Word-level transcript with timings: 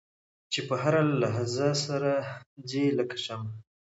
چې 0.51 0.59
په 0.67 0.75
هره 0.81 1.01
لحظه 1.21 1.69
سر 1.83 2.03
ځي 2.69 2.85
لکه 2.97 3.17
شمع. 3.25 3.51